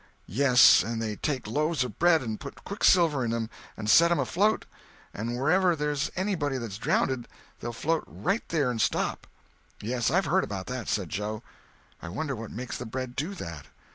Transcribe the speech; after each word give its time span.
Yes, 0.25 0.81
and 0.81 0.99
they 0.99 1.15
take 1.15 1.45
loaves 1.45 1.83
of 1.83 1.99
bread 1.99 2.23
and 2.23 2.39
put 2.39 2.63
quicksilver 2.63 3.23
in 3.23 3.31
'em 3.31 3.51
and 3.77 3.87
set 3.87 4.09
'em 4.09 4.17
afloat, 4.17 4.65
and 5.13 5.37
wherever 5.37 5.75
there's 5.75 6.09
anybody 6.15 6.57
that's 6.57 6.79
drownded, 6.79 7.27
they'll 7.59 7.71
float 7.71 8.03
right 8.07 8.41
there 8.49 8.71
and 8.71 8.81
stop." 8.81 9.27
"Yes, 9.79 10.09
I've 10.09 10.25
heard 10.25 10.43
about 10.43 10.65
that," 10.65 10.89
said 10.89 11.09
Joe. 11.09 11.43
"I 12.01 12.09
wonder 12.09 12.35
what 12.35 12.49
makes 12.49 12.79
the 12.79 12.87
bread 12.87 13.15
do 13.15 13.35
that." 13.35 13.67